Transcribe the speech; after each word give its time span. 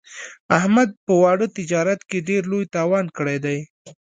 احمد 0.57 0.89
په 1.05 1.13
واړه 1.21 1.45
تجارت 1.57 1.99
کې 2.09 2.25
ډېر 2.29 2.43
لوی 2.51 2.65
تاوان 2.75 3.05
کړی 3.17 3.37
دی. 3.45 3.59